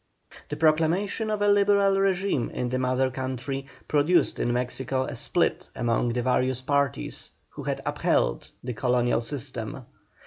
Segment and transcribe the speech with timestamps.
[0.49, 5.69] The proclamation of a Liberal régime in the mother country produced in Mexico a split
[5.75, 9.85] among the various parties who had upheld the colonial system.